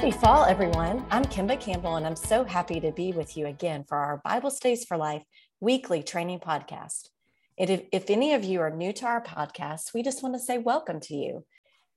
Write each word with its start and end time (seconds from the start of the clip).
Happy 0.00 0.12
fall, 0.12 0.46
everyone. 0.46 1.04
I'm 1.10 1.26
Kimba 1.26 1.60
Campbell, 1.60 1.96
and 1.96 2.06
I'm 2.06 2.16
so 2.16 2.42
happy 2.42 2.80
to 2.80 2.90
be 2.90 3.12
with 3.12 3.36
you 3.36 3.44
again 3.44 3.84
for 3.86 3.98
our 3.98 4.22
Bible 4.24 4.50
Studies 4.50 4.86
for 4.86 4.96
Life 4.96 5.22
weekly 5.60 6.02
training 6.02 6.40
podcast. 6.40 7.10
If, 7.58 7.82
if 7.92 8.08
any 8.08 8.32
of 8.32 8.42
you 8.42 8.62
are 8.62 8.70
new 8.70 8.94
to 8.94 9.04
our 9.04 9.22
podcast, 9.22 9.92
we 9.92 10.02
just 10.02 10.22
want 10.22 10.34
to 10.36 10.40
say 10.40 10.56
welcome 10.56 11.00
to 11.00 11.14
you. 11.14 11.44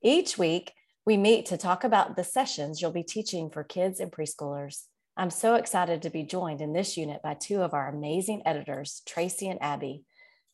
Each 0.02 0.36
week, 0.36 0.74
we 1.06 1.16
meet 1.16 1.46
to 1.46 1.56
talk 1.56 1.82
about 1.82 2.14
the 2.14 2.24
sessions 2.24 2.82
you'll 2.82 2.92
be 2.92 3.02
teaching 3.02 3.48
for 3.48 3.64
kids 3.64 4.00
and 4.00 4.12
preschoolers. 4.12 4.82
I'm 5.16 5.30
so 5.30 5.54
excited 5.54 6.02
to 6.02 6.10
be 6.10 6.24
joined 6.24 6.60
in 6.60 6.74
this 6.74 6.98
unit 6.98 7.22
by 7.22 7.32
two 7.32 7.62
of 7.62 7.72
our 7.72 7.88
amazing 7.88 8.42
editors, 8.44 9.00
Tracy 9.06 9.48
and 9.48 9.62
Abby. 9.62 10.04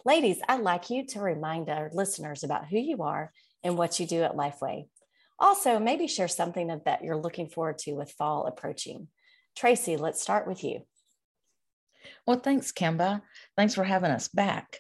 Ladies, 0.05 0.39
I'd 0.49 0.61
like 0.61 0.89
you 0.89 1.05
to 1.07 1.21
remind 1.21 1.69
our 1.69 1.91
listeners 1.93 2.45
about 2.45 2.69
who 2.69 2.79
you 2.79 3.03
are 3.03 3.33
and 3.65 3.77
what 3.77 3.99
you 3.99 4.07
do 4.07 4.23
at 4.23 4.37
Lifeway. 4.37 4.85
Also, 5.41 5.79
maybe 5.79 6.07
share 6.07 6.29
something 6.29 6.71
of 6.71 6.85
that 6.85 7.03
you're 7.03 7.17
looking 7.17 7.49
forward 7.49 7.79
to 7.79 7.93
with 7.93 8.13
fall 8.13 8.47
approaching. 8.47 9.09
Tracy, 9.57 9.97
let's 9.97 10.21
start 10.21 10.47
with 10.47 10.63
you. 10.63 10.83
Well, 12.27 12.41
thanks, 12.41 12.73
Kimba. 12.73 13.23
Thanks 13.57 13.75
for 13.75 13.85
having 13.85 14.11
us 14.11 14.29
back. 14.29 14.79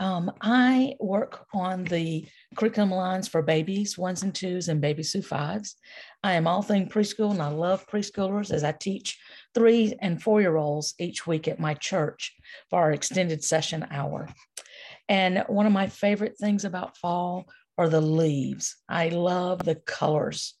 Um, 0.00 0.30
I 0.40 0.94
work 1.00 1.44
on 1.52 1.84
the 1.84 2.26
curriculum 2.56 2.90
lines 2.90 3.26
for 3.26 3.42
babies, 3.42 3.98
ones 3.98 4.22
and 4.22 4.32
twos, 4.34 4.68
and 4.68 4.80
babies 4.80 5.10
through 5.10 5.22
fives. 5.22 5.74
I 6.22 6.34
am 6.34 6.46
all 6.46 6.62
thing 6.62 6.88
preschool, 6.88 7.32
and 7.32 7.42
I 7.42 7.48
love 7.48 7.86
preschoolers 7.88 8.52
as 8.52 8.62
I 8.62 8.72
teach 8.72 9.18
three 9.54 9.96
and 10.00 10.22
four 10.22 10.40
year 10.40 10.56
olds 10.56 10.94
each 10.98 11.26
week 11.26 11.48
at 11.48 11.58
my 11.58 11.74
church 11.74 12.32
for 12.70 12.78
our 12.78 12.92
extended 12.92 13.42
session 13.42 13.86
hour. 13.90 14.28
And 15.08 15.44
one 15.48 15.66
of 15.66 15.72
my 15.72 15.88
favorite 15.88 16.38
things 16.38 16.64
about 16.64 16.96
fall 16.96 17.46
are 17.78 17.88
the 17.88 18.00
leaves. 18.00 18.76
I 18.88 19.08
love 19.08 19.64
the 19.64 19.76
colors. 19.76 20.54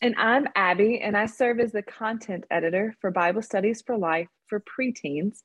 And 0.00 0.14
I'm 0.16 0.46
Abby, 0.54 1.00
and 1.00 1.16
I 1.16 1.26
serve 1.26 1.58
as 1.58 1.72
the 1.72 1.82
content 1.82 2.44
editor 2.50 2.94
for 3.00 3.10
Bible 3.10 3.42
Studies 3.42 3.82
for 3.84 3.98
Life 3.98 4.28
for 4.48 4.62
preteens. 4.62 5.42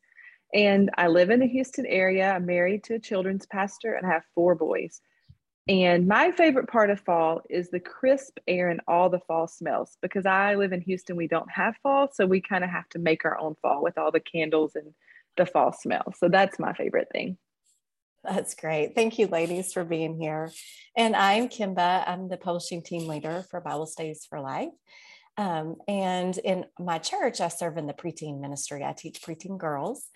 And 0.54 0.92
I 0.98 1.08
live 1.08 1.30
in 1.30 1.40
the 1.40 1.48
Houston 1.48 1.86
area. 1.86 2.32
I'm 2.32 2.46
married 2.46 2.84
to 2.84 2.96
a 2.96 3.00
children's 3.00 3.46
pastor 3.48 3.94
and 3.94 4.06
I 4.06 4.10
have 4.12 4.24
four 4.36 4.54
boys. 4.54 5.02
And 5.68 6.08
my 6.08 6.32
favorite 6.32 6.68
part 6.68 6.90
of 6.90 7.00
fall 7.00 7.42
is 7.50 7.70
the 7.70 7.80
crisp 7.80 8.38
air 8.48 8.70
and 8.70 8.82
all 8.88 9.10
the 9.10 9.22
fall 9.22 9.48
smells. 9.48 9.98
Because 10.02 10.26
I 10.26 10.56
live 10.56 10.74
in 10.74 10.82
Houston, 10.82 11.16
we 11.16 11.28
don't 11.28 11.50
have 11.50 11.76
fall. 11.82 12.10
So 12.12 12.26
we 12.26 12.42
kind 12.42 12.66
of 12.66 12.70
have 12.70 12.90
to 12.90 13.00
make 13.00 13.24
our 13.24 13.40
own 13.40 13.56
fall 13.62 13.82
with 13.82 13.98
all 13.98 14.12
the 14.12 14.20
candles 14.20 14.76
and 14.76 14.94
the 15.38 15.46
fall 15.46 15.72
smell. 15.72 16.14
So 16.18 16.28
that's 16.28 16.60
my 16.60 16.74
favorite 16.74 17.08
thing. 17.14 17.38
That's 18.24 18.54
great. 18.54 18.94
Thank 18.94 19.18
you, 19.18 19.28
ladies, 19.28 19.74
for 19.74 19.84
being 19.84 20.20
here. 20.20 20.52
And 20.96 21.16
I'm 21.16 21.50
Kimba. 21.50 22.08
I'm 22.08 22.30
the 22.30 22.38
publishing 22.38 22.84
team 22.84 23.08
leader 23.08 23.46
for 23.50 23.62
Bible 23.62 23.88
Studies 23.88 24.28
for 24.30 24.40
Life. 24.40 24.70
Um, 25.38 25.78
and 25.88 26.38
in 26.38 26.66
my 26.80 27.00
church, 27.00 27.42
I 27.42 27.48
serve 27.48 27.78
in 27.78 27.88
the 27.88 27.94
preteen 27.94 28.40
ministry. 28.40 28.84
I 28.84 28.94
teach 28.94 29.22
preteen 29.22 29.58
girls. 29.58 30.08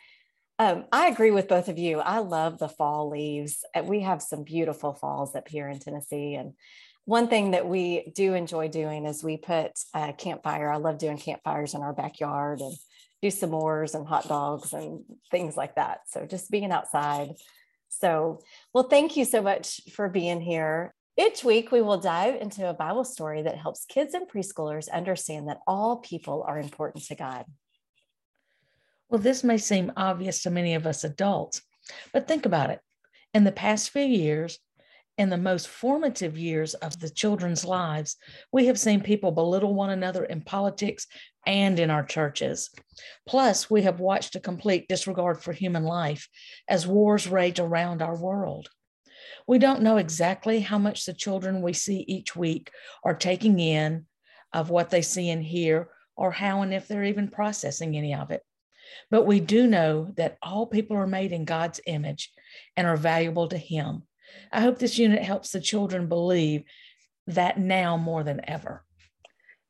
Um, 0.59 0.86
I 0.92 1.08
agree 1.08 1.31
with 1.31 1.47
both 1.47 1.67
of 1.67 1.80
you. 1.80 2.00
I 2.00 2.20
love 2.20 2.59
the 2.59 2.70
fall 2.70 3.09
leaves. 3.09 3.66
Uh, 3.73 3.84
we 3.84 4.02
have 4.02 4.22
some 4.22 4.44
beautiful 4.44 4.94
falls 4.94 5.36
up 5.36 5.47
here 5.47 5.67
in 5.67 5.80
Tennessee. 5.80 6.36
And 6.36 6.53
one 7.06 7.28
thing 7.28 7.52
that 7.52 7.67
we 7.67 8.12
do 8.16 8.36
enjoy 8.36 8.67
doing 8.67 9.06
is 9.06 9.23
we 9.23 9.38
put 9.38 9.72
a 9.95 10.14
campfire. 10.14 10.72
I 10.72 10.78
love 10.78 11.00
doing 11.00 11.17
campfires 11.17 11.73
in 11.73 11.81
our 11.81 11.94
backyard 11.94 12.62
and 12.62 12.75
do 13.22 13.30
s'mores 13.30 13.95
and 13.95 14.08
hot 14.08 14.28
dogs 14.28 14.73
and 14.73 15.03
things 15.31 15.58
like 15.58 15.75
that. 15.75 16.02
So 16.08 16.25
just 16.25 16.52
being 16.52 16.72
outside 16.72 17.31
so, 17.99 18.39
well, 18.73 18.85
thank 18.85 19.17
you 19.17 19.25
so 19.25 19.41
much 19.41 19.81
for 19.93 20.09
being 20.09 20.41
here. 20.41 20.93
Each 21.17 21.43
week, 21.43 21.71
we 21.71 21.81
will 21.81 21.97
dive 21.97 22.41
into 22.41 22.69
a 22.69 22.73
Bible 22.73 23.05
story 23.05 23.41
that 23.43 23.57
helps 23.57 23.85
kids 23.85 24.13
and 24.13 24.29
preschoolers 24.29 24.89
understand 24.91 25.47
that 25.47 25.61
all 25.65 25.97
people 25.97 26.43
are 26.47 26.59
important 26.59 27.05
to 27.05 27.16
God. 27.16 27.45
Well, 29.09 29.21
this 29.21 29.43
may 29.43 29.57
seem 29.57 29.94
obvious 29.95 30.44
to 30.44 30.50
many 30.50 30.73
of 30.73 30.85
us 30.85 31.03
adults, 31.03 31.61
but 32.11 32.28
think 32.28 32.45
about 32.45 32.69
it. 32.69 32.81
In 33.34 33.44
the 33.44 33.51
past 33.51 33.91
few 33.91 34.03
years, 34.03 34.59
in 35.18 35.30
the 35.30 35.38
most 35.38 35.68
formative 35.68 36.38
years 36.38 36.74
of 36.74 37.00
the 37.00 37.09
children's 37.09 37.64
lives, 37.64 38.18
we 38.52 38.66
have 38.66 38.80
seen 38.80 39.02
people 39.02 39.31
belittle 39.31 39.74
one 39.74 39.90
another 39.90 40.26
in 40.26 40.42
politics 40.42 41.08
and 41.46 41.80
in 41.80 41.90
our 41.90 42.03
churches. 42.03 42.70
Plus, 43.28 43.70
we 43.70 43.84
have 43.84 44.00
watched 44.00 44.36
a 44.36 44.42
complete 44.42 44.88
disregard 44.88 45.42
for 45.42 45.53
human 45.53 45.84
life 45.84 46.28
as 46.68 46.88
wars 46.88 47.28
rage 47.28 47.59
around 47.59 48.02
our 48.02 48.18
world. 48.18 48.70
We 49.48 49.59
don't 49.59 49.84
know 49.84 49.98
exactly 49.98 50.59
how 50.59 50.80
much 50.80 51.06
the 51.06 51.14
children 51.14 51.62
we 51.62 51.74
see 51.74 52.03
each 52.08 52.36
week 52.36 52.72
are 53.03 53.16
taking 53.16 53.59
in 53.59 54.08
of 54.52 54.70
what 54.70 54.90
they 54.90 55.02
see 55.02 55.30
and 55.30 55.44
hear, 55.44 55.90
or 56.16 56.32
how 56.32 56.62
and 56.62 56.74
if 56.74 56.88
they're 56.88 57.03
even 57.03 57.28
processing 57.28 57.96
any 57.96 58.16
of 58.16 58.32
it. 58.32 58.42
But 59.12 59.26
we 59.26 59.40
do 59.40 59.68
know 59.68 60.12
that 60.16 60.38
all 60.42 60.66
people 60.66 60.97
are 60.97 61.08
made 61.08 61.32
in 61.32 61.46
God's 61.46 61.82
image 61.86 62.32
and 62.78 62.88
are 62.88 62.97
valuable 62.97 63.47
to 63.50 63.58
Him. 63.58 64.03
I 64.52 64.62
hope 64.62 64.80
this 64.80 64.97
unit 64.97 65.24
helps 65.24 65.52
the 65.52 65.59
children 65.59 66.08
believe 66.08 66.63
that 67.28 67.59
now 67.59 67.97
more 67.97 68.24
than 68.24 68.41
ever. 68.47 68.84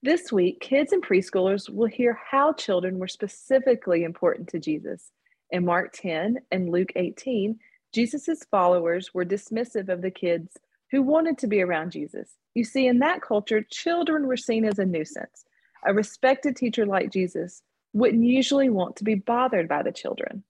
This 0.04 0.32
week, 0.32 0.60
kids 0.60 0.92
and 0.92 1.04
preschoolers 1.04 1.70
will 1.70 1.88
hear 1.88 2.20
how 2.30 2.54
children 2.54 3.00
were 3.00 3.08
specifically 3.08 4.04
important 4.04 4.48
to 4.50 4.60
Jesus. 4.60 5.12
In 5.52 5.66
Mark 5.66 5.94
10 5.94 6.38
and 6.52 6.70
Luke 6.70 6.92
18, 6.96 7.58
Jesus' 7.94 8.44
followers 8.52 9.14
were 9.14 9.26
dismissive 9.26 9.90
of 9.90 10.02
the 10.02 10.12
kids 10.12 10.58
who 10.92 11.02
wanted 11.02 11.38
to 11.40 11.48
be 11.48 11.62
around 11.62 11.92
Jesus. 11.92 12.36
You 12.54 12.64
see, 12.64 12.88
in 12.88 13.00
that 13.00 13.22
culture, 13.22 13.66
children 13.72 14.28
were 14.28 14.38
seen 14.38 14.66
as 14.66 14.80
a 14.80 14.86
nuisance. 14.86 15.46
A 15.88 15.94
respected 15.94 16.56
teacher 16.56 16.86
like 16.86 17.12
Jesus 17.12 17.62
wouldn't 17.94 18.24
usually 18.24 18.70
want 18.70 18.96
to 18.98 19.04
be 19.04 19.16
bothered 19.16 19.68
by 19.68 19.82
the 19.82 19.92
children. 19.92 20.44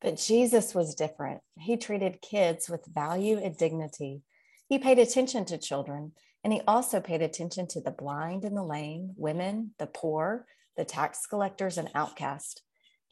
But 0.00 0.16
Jesus 0.16 0.74
was 0.74 0.94
different. 0.94 1.40
He 1.58 1.76
treated 1.76 2.22
kids 2.22 2.70
with 2.70 2.86
value 2.86 3.38
and 3.38 3.56
dignity. 3.56 4.22
He 4.68 4.78
paid 4.78 4.98
attention 4.98 5.44
to 5.46 5.58
children, 5.58 6.12
and 6.42 6.52
he 6.52 6.62
also 6.66 7.00
paid 7.00 7.20
attention 7.20 7.66
to 7.68 7.80
the 7.80 7.90
blind 7.90 8.44
and 8.44 8.56
the 8.56 8.62
lame, 8.62 9.12
women, 9.16 9.72
the 9.78 9.86
poor, 9.86 10.46
the 10.76 10.84
tax 10.84 11.26
collectors, 11.26 11.76
and 11.76 11.90
outcasts. 11.94 12.62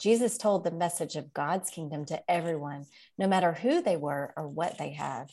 Jesus 0.01 0.39
told 0.39 0.65
the 0.65 0.71
message 0.71 1.17
of 1.17 1.35
God's 1.35 1.69
kingdom 1.71 2.05
to 2.07 2.23
everyone, 2.31 2.87
no 3.19 3.27
matter 3.27 3.53
who 3.53 3.83
they 3.83 3.97
were 3.97 4.33
or 4.37 4.49
what 4.49 4.79
they 4.79 4.93
had. 4.93 5.27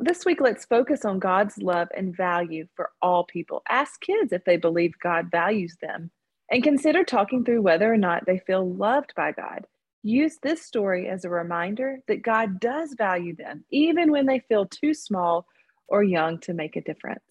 This 0.00 0.24
week, 0.24 0.40
let's 0.40 0.64
focus 0.64 1.04
on 1.04 1.18
God's 1.18 1.58
love 1.58 1.88
and 1.94 2.16
value 2.16 2.66
for 2.74 2.90
all 3.02 3.24
people. 3.24 3.62
Ask 3.68 4.00
kids 4.00 4.32
if 4.32 4.42
they 4.44 4.56
believe 4.56 4.94
God 5.00 5.30
values 5.30 5.76
them, 5.82 6.10
and 6.50 6.64
consider 6.64 7.04
talking 7.04 7.44
through 7.44 7.60
whether 7.60 7.92
or 7.92 7.98
not 7.98 8.24
they 8.24 8.38
feel 8.38 8.66
loved 8.66 9.12
by 9.14 9.32
God. 9.32 9.66
Use 10.06 10.38
this 10.40 10.62
story 10.62 11.08
as 11.08 11.24
a 11.24 11.28
reminder 11.28 11.98
that 12.06 12.22
God 12.22 12.60
does 12.60 12.94
value 12.96 13.34
them, 13.34 13.64
even 13.72 14.12
when 14.12 14.24
they 14.24 14.38
feel 14.38 14.64
too 14.64 14.94
small 14.94 15.48
or 15.88 16.04
young 16.04 16.38
to 16.42 16.54
make 16.54 16.76
a 16.76 16.80
difference. 16.80 17.24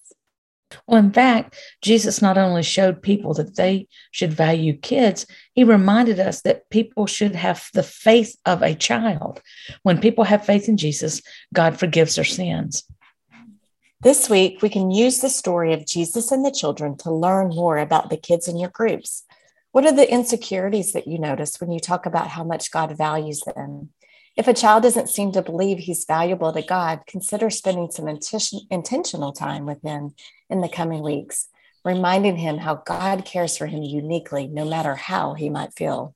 Well, 0.86 1.00
in 1.00 1.14
fact, 1.14 1.58
Jesus 1.82 2.22
not 2.22 2.38
only 2.38 2.64
showed 2.64 3.02
people 3.02 3.34
that 3.36 3.56
they 3.56 3.88
should 4.12 4.34
value 4.34 4.76
kids, 4.76 5.26
he 5.54 5.64
reminded 5.64 6.20
us 6.20 6.42
that 6.42 6.70
people 6.70 7.08
should 7.08 7.34
have 7.34 7.70
the 7.74 7.82
faith 7.82 8.36
of 8.46 8.62
a 8.62 8.76
child. 8.76 9.42
When 9.84 10.02
people 10.02 10.26
have 10.26 10.46
faith 10.46 10.68
in 10.68 10.76
Jesus, 10.76 11.22
God 11.54 11.80
forgives 11.80 12.16
their 12.16 12.26
sins. 12.26 12.84
This 14.02 14.30
week, 14.30 14.62
we 14.62 14.68
can 14.68 14.92
use 14.92 15.20
the 15.20 15.30
story 15.30 15.72
of 15.72 15.88
Jesus 15.88 16.30
and 16.30 16.44
the 16.44 16.52
children 16.52 16.98
to 16.98 17.10
learn 17.10 17.56
more 17.56 17.78
about 17.78 18.10
the 18.10 18.18
kids 18.18 18.50
in 18.50 18.60
your 18.60 18.70
groups. 18.70 19.24
What 19.76 19.86
are 19.86 19.92
the 19.92 20.10
insecurities 20.10 20.94
that 20.94 21.06
you 21.06 21.20
notice 21.20 21.60
when 21.60 21.70
you 21.70 21.82
talk 21.82 22.06
about 22.06 22.30
how 22.30 22.46
much 22.46 22.72
God 22.72 22.98
values 22.98 23.42
them? 23.42 23.90
If 24.38 24.48
a 24.48 24.54
child 24.54 24.84
doesn't 24.84 25.10
seem 25.10 25.34
to 25.34 25.42
believe 25.42 25.80
he's 25.80 26.06
valuable 26.06 26.54
to 26.54 26.62
God, 26.62 27.02
consider 27.06 27.50
spending 27.50 27.92
some 27.92 28.08
intentional 28.72 29.34
time 29.34 29.66
with 29.66 29.82
him 29.82 30.14
in 30.50 30.62
the 30.62 30.70
coming 30.70 31.04
weeks, 31.04 31.50
reminding 31.84 32.38
him 32.38 32.60
how 32.60 32.84
God 32.86 33.26
cares 33.26 33.58
for 33.58 33.66
him 33.66 33.84
uniquely, 33.84 34.48
no 34.48 34.64
matter 34.64 34.96
how 34.96 35.34
he 35.34 35.50
might 35.50 35.74
feel. 35.74 36.16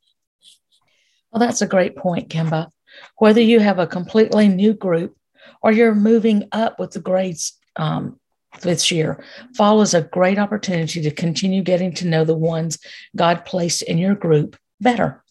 Well, 1.30 1.42
that's 1.42 1.62
a 1.62 1.68
great 1.68 1.98
point, 1.98 2.30
Kimba. 2.30 2.70
Whether 3.18 3.42
you 3.42 3.60
have 3.60 3.78
a 3.78 3.86
completely 3.86 4.48
new 4.48 4.74
group 4.74 5.18
or 5.62 5.74
you're 5.74 5.94
moving 5.94 6.48
up 6.54 6.80
with 6.80 6.92
the 6.92 7.02
grades 7.02 7.60
um, 7.76 8.22
this 8.62 8.92
year. 8.92 9.24
Fall 9.56 9.82
is 9.82 9.94
a 9.94 10.02
great 10.02 10.38
opportunity 10.38 11.02
to 11.02 11.12
continue 11.12 11.62
getting 11.62 11.94
to 11.96 12.08
know 12.08 12.24
the 12.24 12.36
ones 12.36 12.78
God 13.16 13.46
placed 13.46 13.82
in 13.84 13.98
your 13.98 14.16
group 14.16 14.58
better. 14.82 15.24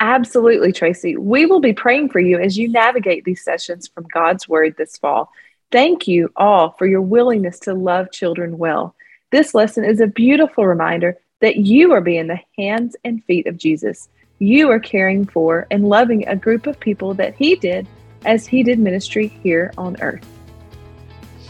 Absolutely, 0.00 0.72
Tracy. 0.72 1.16
We 1.16 1.44
will 1.44 1.60
be 1.60 1.74
praying 1.74 2.08
for 2.08 2.20
you 2.20 2.38
as 2.38 2.56
you 2.56 2.68
navigate 2.68 3.24
these 3.24 3.44
sessions 3.44 3.86
from 3.88 4.06
God's 4.12 4.48
Word 4.48 4.74
this 4.78 4.96
fall. 4.96 5.30
Thank 5.70 6.08
you 6.08 6.30
all 6.36 6.74
for 6.78 6.86
your 6.86 7.02
willingness 7.02 7.60
to 7.60 7.74
love 7.74 8.10
children 8.10 8.56
well. 8.58 8.94
This 9.30 9.54
lesson 9.54 9.84
is 9.84 10.00
a 10.00 10.06
beautiful 10.06 10.66
reminder 10.66 11.18
that 11.40 11.56
you 11.56 11.92
are 11.92 12.00
being 12.00 12.26
the 12.26 12.40
hands 12.58 12.96
and 13.04 13.22
feet 13.24 13.46
of 13.46 13.58
Jesus. 13.58 14.08
You 14.38 14.70
are 14.70 14.80
caring 14.80 15.26
for 15.26 15.66
and 15.70 15.88
loving 15.88 16.26
a 16.26 16.34
group 16.34 16.66
of 16.66 16.80
people 16.80 17.12
that 17.14 17.34
He 17.34 17.56
did 17.56 17.86
as 18.24 18.46
He 18.46 18.62
did 18.62 18.78
ministry 18.78 19.28
here 19.42 19.70
on 19.76 20.00
earth. 20.00 20.26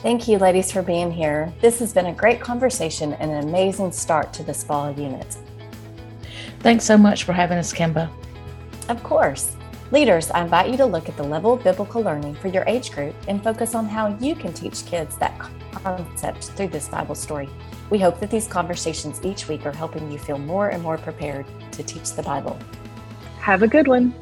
Thank 0.03 0.27
you, 0.27 0.39
ladies, 0.39 0.73
for 0.73 0.81
being 0.81 1.11
here. 1.11 1.53
This 1.61 1.79
has 1.81 1.93
been 1.93 2.07
a 2.07 2.13
great 2.15 2.41
conversation 2.41 3.13
and 3.15 3.31
an 3.31 3.47
amazing 3.47 3.93
start 3.93 4.33
to 4.33 4.43
this 4.43 4.65
fall 4.65 4.91
unit. 4.91 5.37
Thanks 6.61 6.85
so 6.85 6.97
much 6.97 7.25
for 7.25 7.35
having 7.35 7.59
us, 7.59 7.71
Kimba. 7.71 8.11
Of 8.89 9.03
course. 9.03 9.55
Leaders, 9.91 10.31
I 10.31 10.41
invite 10.41 10.71
you 10.71 10.79
to 10.79 10.87
look 10.87 11.11
at 11.11 11.19
the 11.19 11.23
level 11.23 11.53
of 11.53 11.63
biblical 11.63 12.01
learning 12.01 12.35
for 12.37 12.49
your 12.49 12.65
age 12.67 12.93
group 12.93 13.15
and 13.29 13.45
focus 13.45 13.75
on 13.75 13.85
how 13.87 14.17
you 14.21 14.35
can 14.35 14.55
teach 14.55 14.87
kids 14.87 15.19
that 15.19 15.39
concept 15.73 16.45
through 16.45 16.69
this 16.69 16.89
Bible 16.89 17.15
story. 17.15 17.51
We 17.91 17.99
hope 17.99 18.21
that 18.21 18.31
these 18.31 18.47
conversations 18.47 19.21
each 19.23 19.49
week 19.49 19.67
are 19.67 19.73
helping 19.73 20.11
you 20.11 20.19
feel 20.19 20.39
more 20.39 20.71
and 20.71 20.83
more 20.83 20.97
prepared 20.97 21.45
to 21.73 21.83
teach 21.83 22.13
the 22.13 22.23
Bible. 22.23 22.59
Have 23.41 23.63
a 23.63 23.69
good 23.69 23.87
one. 23.87 24.15